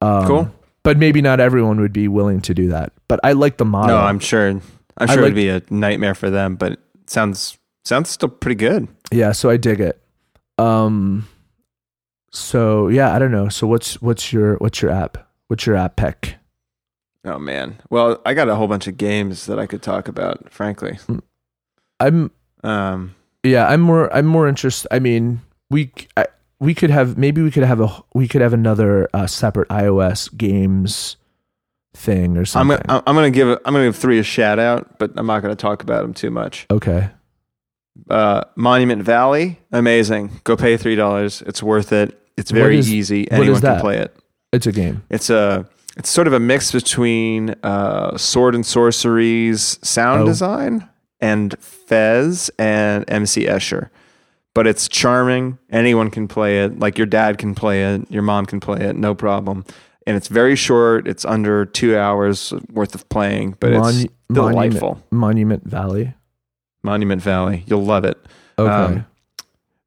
[0.00, 0.54] Um, Cool.
[0.82, 2.92] But maybe not everyone would be willing to do that.
[3.06, 3.96] But I like the model.
[3.96, 4.60] No, I'm sure.
[4.96, 8.88] I'm sure it'd be a nightmare for them, but it sounds sounds still pretty good.
[9.12, 10.02] yeah, so I dig it.
[10.58, 11.26] Um,
[12.30, 13.48] so yeah, I don't know.
[13.48, 15.28] So what's what's your what's your app?
[15.48, 16.36] What's your app pick?
[17.24, 17.78] Oh man.
[17.90, 20.50] Well, I got a whole bunch of games that I could talk about.
[20.50, 20.98] Frankly,
[21.98, 22.30] I'm
[22.62, 24.88] um, yeah, I'm more I'm more interested.
[24.90, 25.40] I mean,
[25.70, 26.26] we I,
[26.60, 30.34] we could have maybe we could have a we could have another uh, separate iOS
[30.36, 31.16] games
[31.94, 32.78] thing or I'm something.
[32.86, 35.56] gonna, I'm gonna give I'm gonna give three a shout out, but I'm not gonna
[35.56, 36.66] talk about them too much.
[36.70, 37.10] okay.
[38.08, 40.40] Uh, Monument Valley, amazing.
[40.44, 41.42] Go pay three dollars.
[41.42, 42.16] It's worth it.
[42.36, 43.30] It's very is- easy.
[43.30, 44.16] Anyone can play it.
[44.52, 45.02] It's a game.
[45.10, 50.26] It's a it's sort of a mix between uh, Sword and Sworcery's sound Oh.
[50.26, 50.88] design
[51.20, 53.90] and Fez and MC Escher.
[54.54, 55.58] But it's charming.
[55.70, 56.78] Anyone can play it.
[56.78, 58.10] Like your dad can play it.
[58.10, 58.96] Your mom can play it.
[58.96, 59.64] No problem.
[60.06, 61.06] And it's very short.
[61.06, 65.02] It's under two hours worth of playing, but it's Monu- delightful.
[65.10, 66.14] Monument Valley.
[66.82, 67.62] Monument Valley.
[67.66, 68.18] You'll love it.
[68.58, 68.70] Okay.
[68.72, 69.06] Um,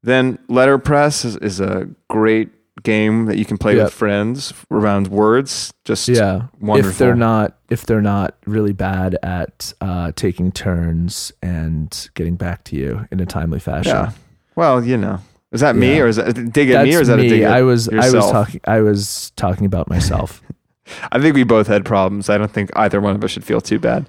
[0.02, 2.50] Then Letterpress is, is a great
[2.84, 3.86] game that you can play Yep.
[3.86, 5.74] with friends around words.
[5.86, 6.48] Just yeah.
[6.60, 6.92] wonderful.
[6.92, 12.64] If they're not if they're not really bad at uh, taking turns and getting back
[12.66, 13.94] to you in a timely fashion.
[13.96, 14.12] Yeah.
[14.56, 15.20] Well, you know,
[15.52, 16.04] is that me Yeah.
[16.04, 17.28] or is that a dig at That's me or is that me.
[17.28, 18.32] a dig at I was I was yourself?
[18.32, 20.42] talking I was talking about myself.
[21.12, 22.30] I think we both had problems.
[22.30, 24.06] I don't think either one of us should feel too bad.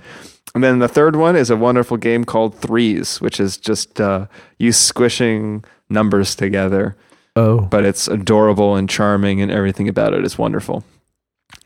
[0.55, 4.27] And then the third one is a wonderful game called Threes, which is just uh,
[4.59, 6.97] you squishing numbers together,
[7.37, 7.61] oh.
[7.63, 10.85] but it's adorable and charming, and everything about it is wonderful.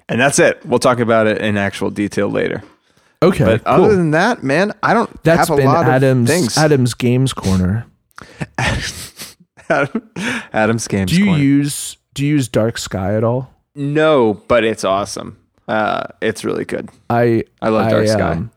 [0.09, 0.65] And that's it.
[0.65, 2.63] We'll talk about it in actual detail later.
[3.23, 3.45] Okay.
[3.45, 3.85] But cool.
[3.85, 6.57] other than that, man, I don't That's have a been lot Adam's of things.
[6.57, 7.85] Adam's Games Corner.
[9.69, 10.11] Adam,
[10.53, 11.11] Adam's games.
[11.11, 11.43] Do you Corner.
[11.43, 13.53] use do you use Dark Sky at all?
[13.75, 15.39] No, but it's awesome.
[15.69, 16.89] Uh, it's really good.
[17.11, 18.33] I I love Dark I, Sky.
[18.33, 18.51] um,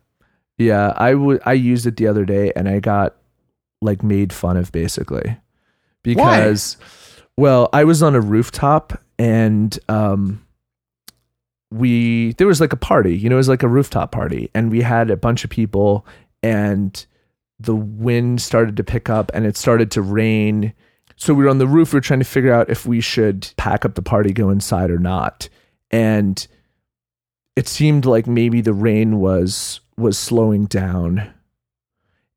[0.57, 1.41] yeah, I would.
[1.45, 3.15] I used it the other day, and I got
[3.81, 5.37] like made fun of basically
[6.03, 6.77] because,
[7.37, 10.45] well, I was on a rooftop, and um,
[11.71, 14.71] we there was like a party, you know, it was like a rooftop party, and
[14.71, 16.05] we had a bunch of people,
[16.43, 17.05] and
[17.63, 20.73] the wind started to pick up, and it started to rain.
[21.15, 21.93] So we were on the roof.
[21.93, 24.91] We were trying to figure out if we should pack up the party, go inside
[24.91, 25.49] or not,
[25.89, 26.45] and
[27.55, 31.31] it seemed like maybe the rain was was slowing down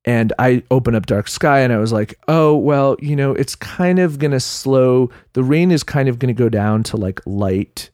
[0.05, 3.55] and I opened up Dark Sky and I was like, oh, well, you know, it's
[3.55, 5.11] kind of going to slow.
[5.33, 7.91] The rain is kind of going to go down to like light,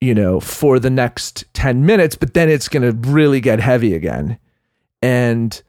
[0.00, 3.94] you know, for the next 10 minutes, but then it's going to really get heavy
[3.94, 4.38] again.
[5.02, 5.62] And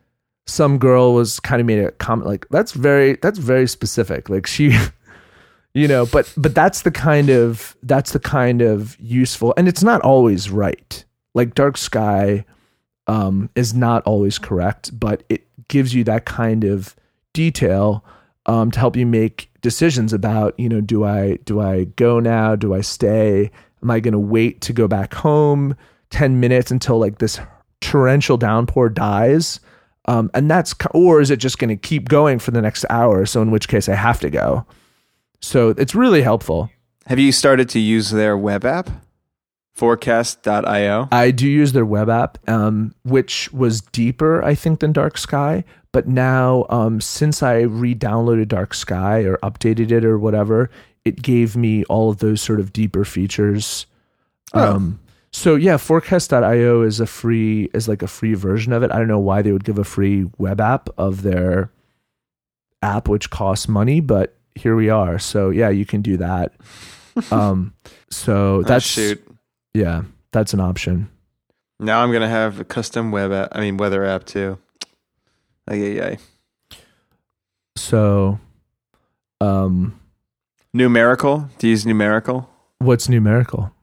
[0.45, 4.29] some girl was kind of made a comment like, that's very, that's very specific.
[4.29, 4.77] Like she,
[5.73, 9.84] you know, but, but that's the kind of, that's the kind of useful, and it's
[9.84, 11.03] not always right.
[11.34, 12.45] Like Dark Sky,
[13.08, 16.95] um, is not always correct, but it gives you that kind of
[17.34, 18.03] detail
[18.45, 22.55] um, to help you make decisions about, you know, do I do I go now?
[22.55, 23.51] Do I stay?
[23.81, 25.75] Am I going to wait to go back home
[26.10, 27.39] ten minutes until like this
[27.81, 29.60] torrential downpour dies?
[30.08, 33.26] Um, and that's or is it just going to keep going for the next hour?
[33.26, 34.65] So in which case I have to go.
[35.41, 36.70] So it's really helpful.
[37.08, 38.89] Have you started to use their web app?
[39.74, 41.10] Forecast.io.
[41.12, 45.65] I do use their web app, um, which was deeper, I think, than Dark Sky.
[45.91, 50.70] But now, um, since I re-downloaded Dark Sky or updated it or whatever,
[51.04, 53.86] it gave me all of those sort of deeper features.
[54.54, 54.76] Oh.
[54.76, 55.00] Um,
[55.36, 58.91] so yeah, Forecast.io is a free is like a free version of it.
[58.91, 61.71] I don't know why they would give a free web app of their
[62.82, 65.19] app, which costs money, but here we are.
[65.19, 66.54] So yeah, you can do that.
[67.32, 67.74] um,
[68.10, 69.21] so Oh, that's shoot.
[69.74, 71.10] yeah, that's an option.
[71.82, 73.50] Now I'm gonna have a custom web app.
[73.52, 74.58] I mean weather app too.
[75.67, 76.78] Ay, ay, ay.
[77.76, 78.39] So,
[79.41, 80.00] um,
[80.74, 81.50] Numerical.
[81.58, 82.50] Do you use numerical?
[82.80, 83.74] what's numerical?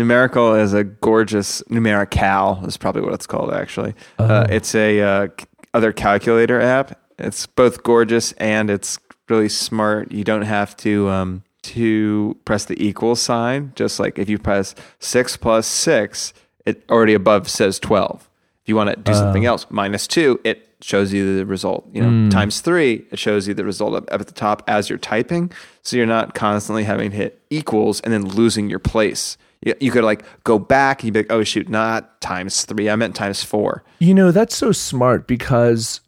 [0.00, 3.94] Numerical is a gorgeous numerical is probably what it's called actually.
[4.18, 4.54] Uh, Oh.
[4.54, 5.28] it's a uh,
[5.74, 6.98] other calculator app.
[7.18, 10.10] It's both gorgeous and it's really smart.
[10.10, 13.72] You don't have to um, to press the equal sign.
[13.76, 16.32] Just like if you press six plus six,
[16.64, 18.26] it already above says twelve.
[18.62, 21.86] If you want to do something else, minus two, it shows you the result.
[21.92, 24.88] You know, times three, it shows you the result up, up at the top as
[24.88, 25.52] you're typing.
[25.82, 29.36] So you're not constantly having to hit equals and then losing your place.
[29.62, 32.88] You, you could like go back and you'd be like, oh shoot, not times three.
[32.88, 33.84] I meant times four.
[33.98, 36.00] You know, that's so smart because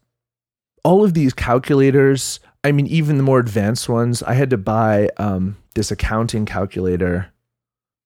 [0.84, 5.10] all of these calculators, I mean, even the more advanced ones, I had to buy
[5.16, 7.32] um, this accounting calculator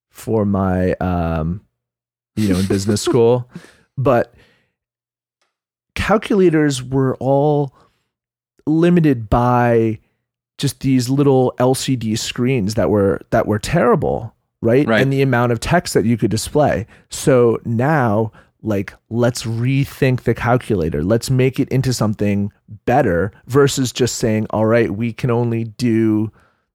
[0.09, 1.61] for my, um,
[2.35, 3.49] you know, in business school.
[3.97, 4.33] But
[5.95, 7.73] calculators were all
[8.65, 9.99] limited by
[10.57, 14.87] just these little LCD screens that were that were terrible, right?
[14.87, 15.01] Right.
[15.01, 16.87] And the amount of text that you could display.
[17.09, 18.31] So now
[18.63, 21.03] like let's rethink the calculator.
[21.03, 22.51] Let's make it into something
[22.85, 26.31] better versus just saying, "All right, we can only do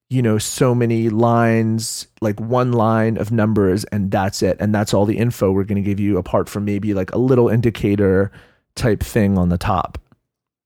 [0.08, 4.92] you know so many lines like one line of numbers and that's it and that's
[4.92, 8.30] all the info we're going to give you apart from maybe like a little indicator
[8.74, 9.96] type thing on the top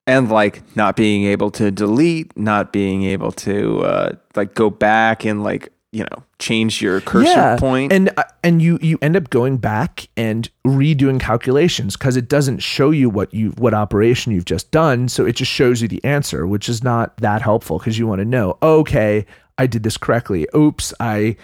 [0.07, 5.25] and like not being able to delete, not being able to uh, like go back
[5.25, 7.93] and like you know change your cursor point.
[7.93, 12.59] and uh, and you you end up going back and redoing calculations because it doesn't
[12.59, 16.03] show you what you what operation you've just done so it just shows you the
[16.05, 19.25] answer which is not that helpful because you want to know okay
[19.59, 20.47] i did this correctly.
[20.55, 21.37] Oops i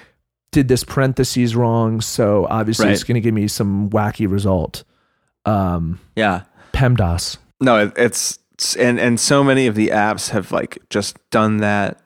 [0.50, 4.85] did this parentheses wrong so obviously it's going to give me some wacky result.
[5.46, 7.38] Um yeah, pemdas.
[7.61, 8.38] No, it, it's
[8.76, 11.98] and and so many of the apps have like just done that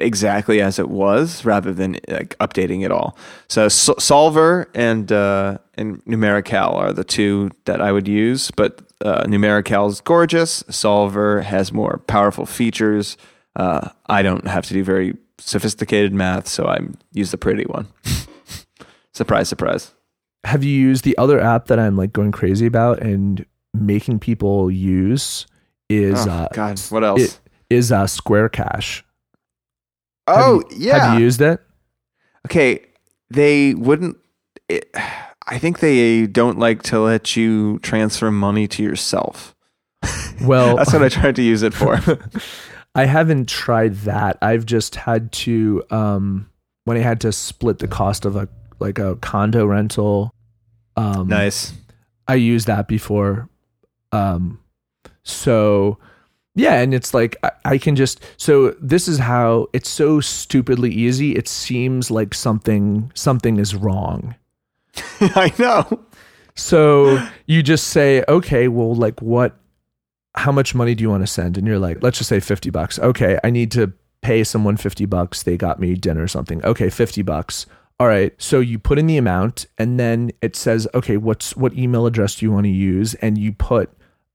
[0.00, 3.16] exactly as it was rather than like updating it all.
[3.48, 8.80] So Sol- Solver and uh, and Numerical are the two that I would use, but
[9.04, 10.64] uh, Numerical is gorgeous.
[10.70, 13.16] Solver has more powerful features.
[13.56, 16.78] Uh, I don't have to do very sophisticated math, so I
[17.12, 17.86] use the pretty one.
[19.12, 19.92] surprise, surprise.
[20.44, 24.70] have you used the other app that i'm like going crazy about and making people
[24.70, 25.46] use
[25.88, 27.20] is oh uh God, what else?
[27.22, 27.40] it-
[27.70, 29.03] is uh Square Cash
[30.26, 30.98] oh Have yeah.
[31.06, 31.60] Have you used it?
[32.46, 32.86] Okay,
[33.30, 34.16] they wouldn't.
[34.68, 34.90] It,
[35.46, 39.54] I think they don't like to let you transfer money to yourself.
[40.42, 42.00] Well, That's what I tried to use it for.
[42.94, 44.36] I haven't tried that.
[44.42, 46.50] I've just had to um
[46.84, 48.48] when I had to split the cost of a
[48.80, 50.34] like a condo rental.
[50.96, 51.72] Um nice.
[52.26, 53.48] I used that before.
[54.10, 54.60] Um
[55.22, 55.98] so
[56.54, 60.90] Yeah, and it's like I, I can just so this is how it's so stupidly
[60.90, 61.34] easy.
[61.34, 64.36] It seems like something something is wrong.
[65.20, 66.04] I know.
[66.54, 69.56] So you just say, okay, well, like what?
[70.36, 71.56] How much money do you want to send?
[71.56, 72.98] And you're like, let's just say fifty bucks.
[72.98, 73.92] Okay, I need to
[74.22, 75.42] pay someone fifty bucks.
[75.42, 76.64] They got me dinner or something.
[76.64, 77.66] Okay, fifty bucks.
[78.00, 78.32] All right.
[78.38, 82.36] So you put in the amount, and then it says, okay, what's what email address
[82.36, 83.14] do you want to use?
[83.14, 83.90] And you put,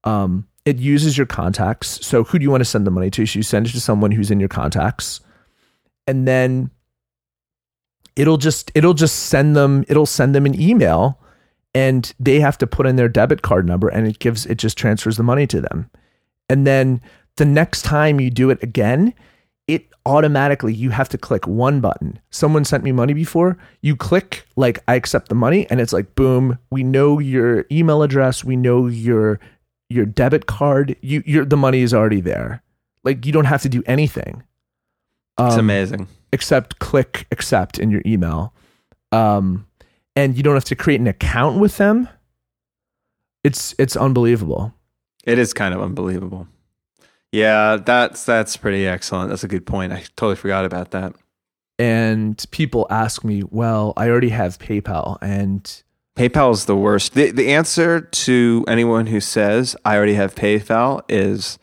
[0.06, 2.06] um, it uses your contacts.
[2.06, 3.26] So who do you want to send the money to?
[3.26, 5.20] So you send it to someone who's in your contacts,
[6.08, 6.72] and then
[8.20, 11.20] it'll just it'll just send them it'll send them an email
[11.74, 14.78] and they have to put in their debit card number and it gives it just
[14.78, 15.90] transfers the money to them.
[16.50, 17.02] And then
[17.38, 19.14] the next time you do it again
[19.68, 22.20] it automatically you have to click one button.
[22.30, 23.58] Someone sent me money before.
[23.82, 28.04] You click like i accept the money and it's like boom we know your email
[28.04, 28.44] address.
[28.44, 29.40] We know your
[29.90, 32.62] your debit card you your the money is already there
[33.04, 34.44] like you don't have to do anything
[35.40, 36.08] It's Um, amazing.
[36.32, 38.54] except click accept in your email.
[39.12, 39.66] Um,
[40.16, 42.08] and you don't have to create an account with them.
[43.44, 44.74] It's it's unbelievable.
[45.26, 46.48] It is kind of unbelievable.
[47.32, 49.30] Yeah, that's that's pretty excellent.
[49.30, 49.94] That's a good point.
[49.94, 51.14] I totally forgot about that.
[51.78, 55.84] And people ask me, well, I already have PayPal and
[56.18, 57.14] PayPal is the worst.
[57.14, 61.57] The the answer to anyone who says I already have PayPal is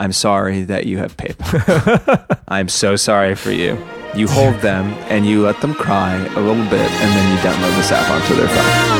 [0.00, 2.38] I'm sorry that you have PayPal.
[2.48, 3.78] I'm so sorry for you.
[4.14, 7.76] You hold them and you let them cry a little bit and then you download
[7.76, 8.93] this app onto their phone.